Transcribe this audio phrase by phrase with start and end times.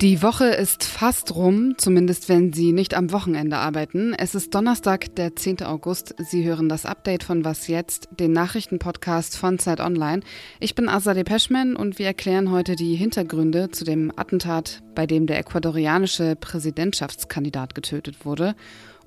[0.00, 4.14] Die Woche ist fast rum, zumindest wenn Sie nicht am Wochenende arbeiten.
[4.14, 5.62] Es ist Donnerstag, der 10.
[5.62, 6.14] August.
[6.16, 10.22] Sie hören das Update von Was jetzt, den Nachrichtenpodcast von Zeit Online.
[10.58, 15.26] Ich bin Azadeh Peschman und wir erklären heute die Hintergründe zu dem Attentat, bei dem
[15.26, 18.54] der ecuadorianische Präsidentschaftskandidat getötet wurde.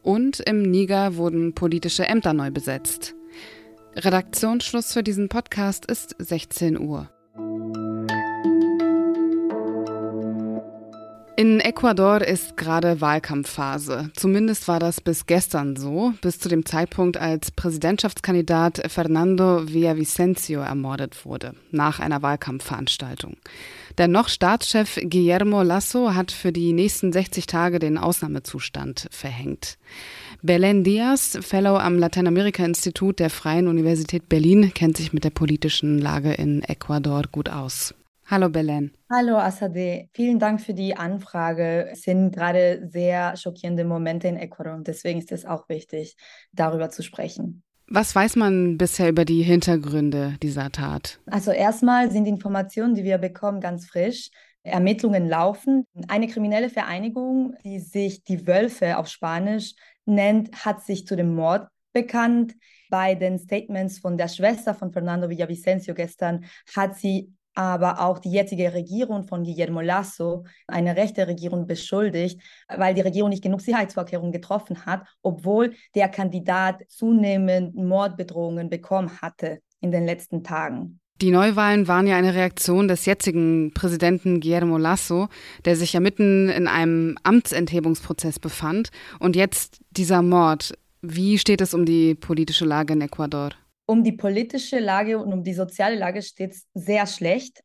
[0.03, 3.15] Und im Niger wurden politische Ämter neu besetzt.
[3.95, 7.09] Redaktionsschluss für diesen Podcast ist 16 Uhr.
[11.35, 14.11] In Ecuador ist gerade Wahlkampfphase.
[14.15, 21.25] Zumindest war das bis gestern so, bis zu dem Zeitpunkt, als Präsidentschaftskandidat Fernando Villavicencio ermordet
[21.25, 23.37] wurde, nach einer Wahlkampfveranstaltung.
[23.97, 29.79] Der noch Staatschef Guillermo Lasso hat für die nächsten 60 Tage den Ausnahmezustand verhängt.
[30.43, 36.31] Belen Diaz, Fellow am Lateinamerika-Institut der Freien Universität Berlin, kennt sich mit der politischen Lage
[36.33, 37.95] in Ecuador gut aus.
[38.25, 38.95] Hallo Belen.
[39.11, 41.89] Hallo Asade, vielen Dank für die Anfrage.
[41.91, 46.15] Es sind gerade sehr schockierende Momente in Ecuador und deswegen ist es auch wichtig,
[46.51, 47.63] darüber zu sprechen.
[47.87, 51.19] Was weiß man bisher über die Hintergründe dieser Tat?
[51.27, 54.29] Also erstmal sind die Informationen, die wir bekommen, ganz frisch.
[54.63, 55.85] Ermittlungen laufen.
[56.07, 59.73] Eine kriminelle Vereinigung, die sich die Wölfe auf Spanisch
[60.05, 62.55] nennt, hat sich zu dem Mord bekannt.
[62.89, 68.31] Bei den Statements von der Schwester von Fernando Villavicencio gestern hat sie aber auch die
[68.31, 74.31] jetzige Regierung von Guillermo Lasso, eine rechte Regierung, beschuldigt, weil die Regierung nicht genug Sicherheitsvorkehrungen
[74.31, 80.99] getroffen hat, obwohl der Kandidat zunehmend Mordbedrohungen bekommen hatte in den letzten Tagen.
[81.21, 85.29] Die Neuwahlen waren ja eine Reaktion des jetzigen Präsidenten Guillermo Lasso,
[85.63, 88.89] der sich ja mitten in einem Amtsenthebungsprozess befand.
[89.19, 90.73] Und jetzt dieser Mord.
[91.01, 93.51] Wie steht es um die politische Lage in Ecuador?
[93.85, 97.61] Um die politische Lage und um die soziale Lage steht es sehr schlecht.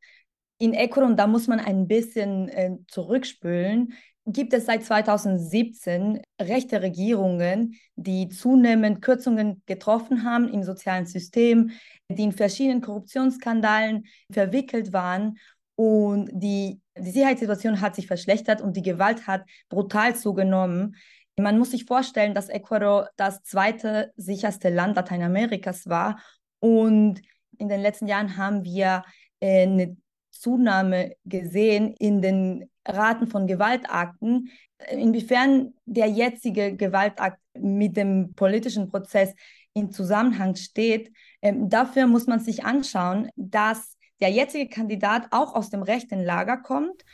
[0.59, 3.95] In Ecuador, und da muss man ein bisschen äh, zurückspülen,
[4.27, 11.71] gibt es seit 2017 rechte Regierungen, die zunehmend Kürzungen getroffen haben im sozialen System,
[12.11, 15.39] die in verschiedenen Korruptionsskandalen verwickelt waren
[15.79, 20.97] und die, die Sicherheitssituation hat sich verschlechtert und die Gewalt hat brutal zugenommen.
[21.39, 26.21] Man muss sich vorstellen, dass Ecuador das zweite sicherste Land Lateinamerikas war.
[26.61, 27.23] Und
[27.59, 29.05] in den letzten Jahren haben wir
[29.41, 29.97] äh, eine
[30.31, 34.51] Zunahme gesehen in den Raten von Gewaltakten.
[34.91, 39.35] Inwiefern der jetzige Gewaltakt mit dem politischen Prozess
[39.75, 41.13] in Zusammenhang steht,
[41.43, 46.57] ähm, dafür muss man sich anschauen, dass der jetzige Kandidat auch aus dem rechten Lager
[46.57, 47.05] kommt.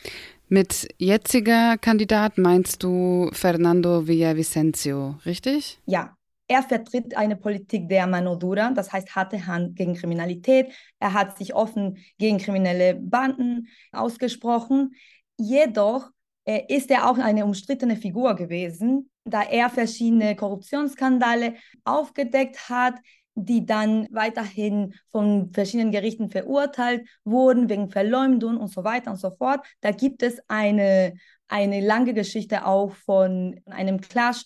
[0.48, 5.78] Mit jetziger Kandidat meinst du Fernando Villavicencio, richtig?
[5.86, 6.16] Ja.
[6.46, 10.70] Er vertritt eine Politik der Mano Dura, das heißt harte Hand gegen Kriminalität.
[11.00, 14.94] Er hat sich offen gegen kriminelle Banden ausgesprochen.
[15.38, 16.10] Jedoch
[16.44, 22.96] äh, ist er auch eine umstrittene Figur gewesen, da er verschiedene Korruptionsskandale aufgedeckt hat,
[23.34, 29.30] die dann weiterhin von verschiedenen Gerichten verurteilt wurden wegen Verleumdung und so weiter und so
[29.30, 29.66] fort.
[29.80, 31.14] Da gibt es eine,
[31.48, 34.44] eine lange Geschichte auch von einem Clash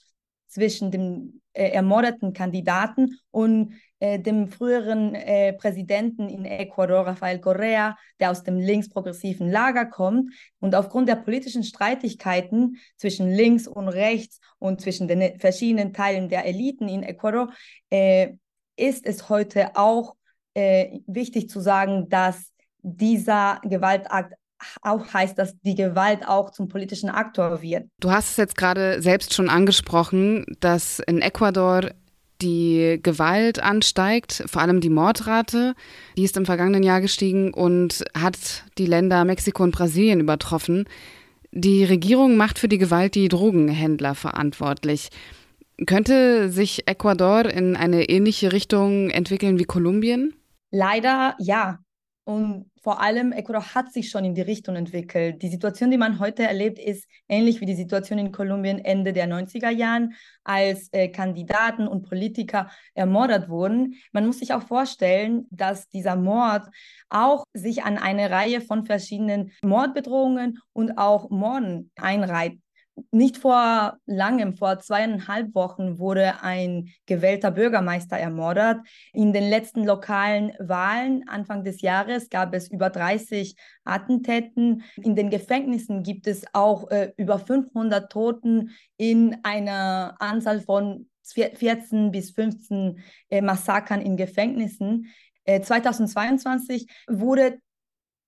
[0.48, 7.97] zwischen dem äh, ermordeten Kandidaten und äh, dem früheren äh, Präsidenten in Ecuador, Rafael Correa,
[8.19, 10.32] der aus dem linksprogressiven Lager kommt.
[10.60, 16.47] Und aufgrund der politischen Streitigkeiten zwischen links und rechts und zwischen den verschiedenen Teilen der
[16.47, 17.53] Eliten in Ecuador
[17.91, 18.34] äh,
[18.78, 20.15] ist es heute auch
[20.55, 22.53] äh, wichtig zu sagen, dass
[22.83, 24.34] dieser Gewaltakt
[24.83, 27.87] auch heißt, dass die Gewalt auch zum politischen Aktor wird.
[28.00, 31.91] Du hast es jetzt gerade selbst schon angesprochen, dass in Ecuador
[32.43, 35.75] die Gewalt ansteigt, vor allem die Mordrate,
[36.16, 40.84] die ist im vergangenen Jahr gestiegen und hat die Länder Mexiko und Brasilien übertroffen.
[41.50, 45.09] Die Regierung macht für die Gewalt die Drogenhändler verantwortlich.
[45.87, 50.34] Könnte sich Ecuador in eine ähnliche Richtung entwickeln wie Kolumbien?
[50.71, 51.78] Leider ja.
[52.25, 55.41] Und vor allem Ecuador hat sich schon in die Richtung entwickelt.
[55.41, 59.27] Die Situation, die man heute erlebt, ist ähnlich wie die Situation in Kolumbien Ende der
[59.28, 60.15] 90er Jahren,
[60.45, 63.95] als äh, Kandidaten und Politiker ermordet wurden.
[64.13, 66.66] Man muss sich auch vorstellen, dass dieser Mord
[67.09, 72.59] auch sich an eine Reihe von verschiedenen Mordbedrohungen und auch Morden einreiht
[73.10, 78.78] nicht vor langem, vor zweieinhalb Wochen, wurde ein gewählter Bürgermeister ermordet.
[79.12, 84.83] In den letzten lokalen Wahlen Anfang des Jahres gab es über 30 Attentäten.
[84.97, 92.10] In den Gefängnissen gibt es auch äh, über 500 Toten in einer Anzahl von 14
[92.10, 93.00] bis 15
[93.30, 95.09] äh, Massakern in Gefängnissen.
[95.45, 97.59] Äh, 2022 wurde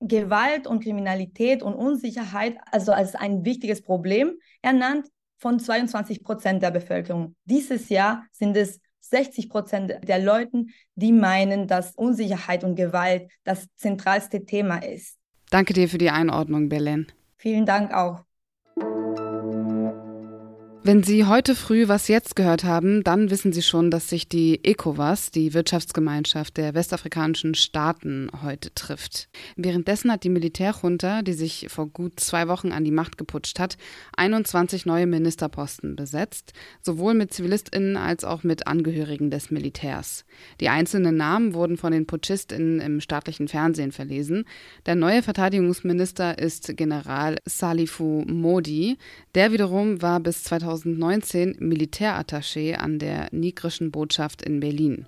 [0.00, 4.32] Gewalt und Kriminalität und Unsicherheit also als ein wichtiges Problem
[4.62, 7.37] ernannt von 22 Prozent der Bevölkerung.
[7.44, 10.64] Dieses Jahr sind es 60 Prozent der Leute,
[10.94, 15.17] die meinen, dass Unsicherheit und Gewalt das zentralste Thema ist.
[15.50, 17.11] Danke dir für die Einordnung, Belen.
[17.37, 18.25] Vielen Dank auch.
[20.82, 24.65] Wenn Sie heute früh was jetzt gehört haben, dann wissen Sie schon, dass sich die
[24.65, 29.29] ECOWAS, die Wirtschaftsgemeinschaft der westafrikanischen Staaten, heute trifft.
[29.56, 33.77] Währenddessen hat die Militärjunta, die sich vor gut zwei Wochen an die Macht geputscht hat,
[34.17, 40.25] 21 neue Ministerposten besetzt, sowohl mit ZivilistInnen als auch mit Angehörigen des Militärs.
[40.61, 44.47] Die einzelnen Namen wurden von den PutschistInnen im staatlichen Fernsehen verlesen.
[44.87, 48.97] Der neue Verteidigungsminister ist General Salifu Modi.
[49.35, 55.06] Der wiederum war bis 2000 2019 Militärattaché an der nigrischen Botschaft in Berlin.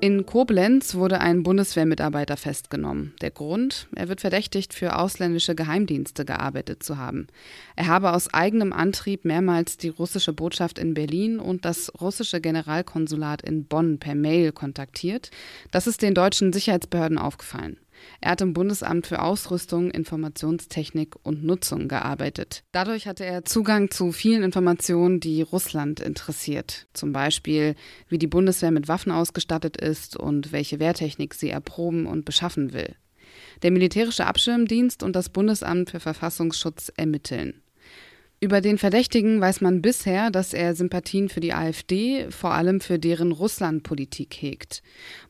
[0.00, 3.14] In Koblenz wurde ein Bundeswehrmitarbeiter festgenommen.
[3.20, 3.86] Der Grund?
[3.94, 7.28] Er wird verdächtigt, für ausländische Geheimdienste gearbeitet zu haben.
[7.76, 13.42] Er habe aus eigenem Antrieb mehrmals die russische Botschaft in Berlin und das russische Generalkonsulat
[13.42, 15.30] in Bonn per Mail kontaktiert.
[15.70, 17.76] Das ist den deutschen Sicherheitsbehörden aufgefallen.
[18.20, 22.64] Er hat im Bundesamt für Ausrüstung, Informationstechnik und Nutzung gearbeitet.
[22.72, 26.86] Dadurch hatte er Zugang zu vielen Informationen, die Russland interessiert.
[26.92, 27.74] Zum Beispiel,
[28.08, 32.94] wie die Bundeswehr mit Waffen ausgestattet ist und welche Wehrtechnik sie erproben und beschaffen will.
[33.62, 37.61] Der militärische Abschirmdienst und das Bundesamt für Verfassungsschutz ermitteln.
[38.42, 42.98] Über den Verdächtigen weiß man bisher, dass er Sympathien für die AfD, vor allem für
[42.98, 44.82] deren Russlandpolitik hegt.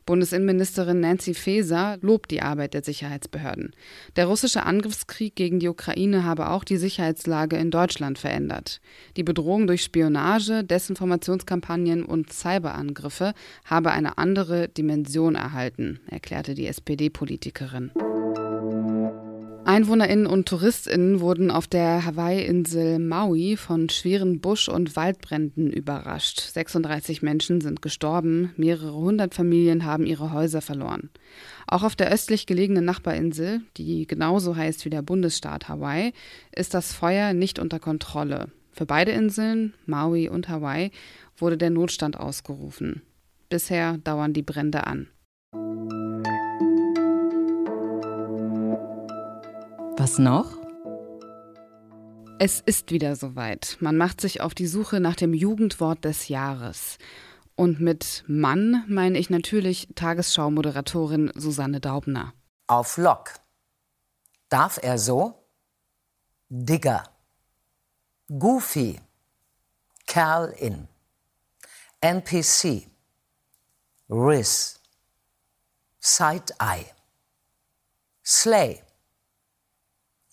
[0.07, 3.75] Bundesinnenministerin Nancy Faeser lobt die Arbeit der Sicherheitsbehörden.
[4.15, 8.81] Der russische Angriffskrieg gegen die Ukraine habe auch die Sicherheitslage in Deutschland verändert.
[9.15, 17.91] Die Bedrohung durch Spionage, Desinformationskampagnen und Cyberangriffe habe eine andere Dimension erhalten, erklärte die SPD-Politikerin.
[19.65, 26.41] EinwohnerInnen und TouristInnen wurden auf der Hawaii-Insel Maui von schweren Busch- und Waldbränden überrascht.
[26.41, 31.09] 36 Menschen sind gestorben, mehrere hundert Familien haben ihre Häuser verloren.
[31.65, 36.11] Auch auf der östlich gelegenen Nachbarinsel, die genauso heißt wie der Bundesstaat Hawaii,
[36.53, 38.49] ist das Feuer nicht unter Kontrolle.
[38.73, 40.91] Für beide Inseln, Maui und Hawaii,
[41.37, 43.01] wurde der Notstand ausgerufen.
[43.47, 45.07] Bisher dauern die Brände an.
[50.03, 50.57] Was noch?
[52.37, 53.77] Es ist wieder soweit.
[53.79, 56.97] Man macht sich auf die Suche nach dem Jugendwort des Jahres.
[57.55, 62.33] Und mit Mann meine ich natürlich Tagesschau-Moderatorin Susanne Daubner.
[62.67, 63.31] Auf Lock.
[64.49, 65.45] Darf er so?
[66.49, 67.05] Digger.
[68.27, 68.99] Goofy.
[70.05, 70.89] Kerl in.
[72.01, 72.89] NPC.
[74.09, 74.81] Riz.
[76.01, 76.87] Side-Eye.
[78.25, 78.83] Slay.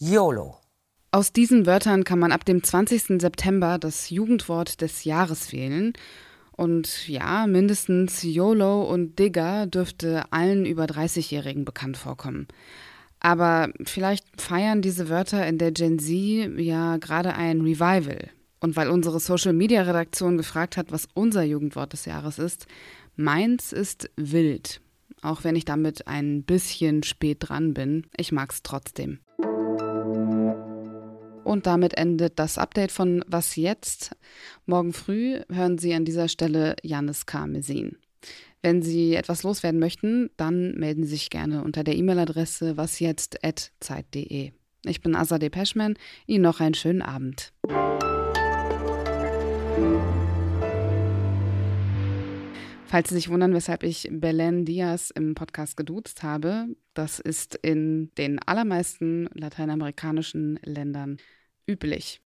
[0.02, 0.56] YOLO.
[1.10, 3.20] Aus diesen Wörtern kann man ab dem 20.
[3.20, 5.92] September das Jugendwort des Jahres wählen.
[6.52, 12.48] Und ja, mindestens YOLO und Digger dürfte allen über 30-Jährigen bekannt vorkommen.
[13.18, 18.30] Aber vielleicht feiern diese Wörter in der Gen Z ja gerade ein Revival.
[18.58, 22.66] Und weil unsere Social-Media-Redaktion gefragt hat, was unser Jugendwort des Jahres ist,
[23.16, 24.80] meins ist wild.
[25.20, 29.18] Auch wenn ich damit ein bisschen spät dran bin, ich mag's trotzdem.
[31.44, 34.16] Und damit endet das Update von Was jetzt?
[34.66, 37.96] Morgen früh hören Sie an dieser Stelle Janis Karmesin.
[38.62, 44.52] Wenn Sie etwas loswerden möchten, dann melden Sie sich gerne unter der E-Mail-Adresse wasjetzt.zeit.de.
[44.84, 45.94] Ich bin Azadeh Peschman.
[46.26, 47.52] Ihnen noch einen schönen Abend.
[52.90, 58.12] Falls Sie sich wundern, weshalb ich Belen Diaz im Podcast geduzt habe, das ist in
[58.18, 61.18] den allermeisten lateinamerikanischen Ländern
[61.68, 62.18] üblich.